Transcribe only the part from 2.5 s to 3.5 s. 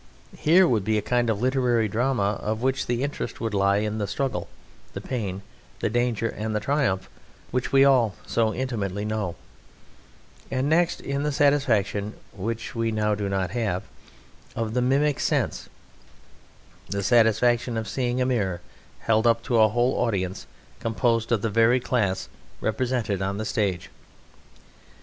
which the interest